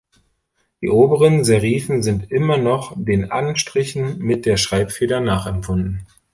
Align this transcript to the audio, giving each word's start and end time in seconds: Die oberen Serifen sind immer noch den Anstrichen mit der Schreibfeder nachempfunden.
Die 0.81 0.89
oberen 0.89 1.43
Serifen 1.43 2.01
sind 2.01 2.31
immer 2.31 2.57
noch 2.57 2.93
den 2.97 3.29
Anstrichen 3.29 4.17
mit 4.17 4.47
der 4.47 4.57
Schreibfeder 4.57 5.19
nachempfunden. 5.19 6.07